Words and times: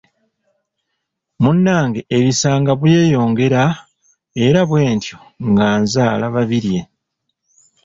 Munnange 1.41 2.01
ebisa 2.17 2.49
nga 2.61 2.73
byeyongera 2.81 3.63
era 4.45 4.59
bwentyo 4.69 5.17
nga 5.49 5.67
nzaala 5.81 6.25
Babirye. 6.35 6.81